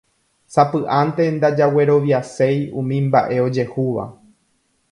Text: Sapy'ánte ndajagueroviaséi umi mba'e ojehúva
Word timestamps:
Sapy'ánte 0.53 1.23
ndajagueroviaséi 1.35 2.59
umi 2.81 2.97
mba'e 3.11 3.37
ojehúva 3.47 4.03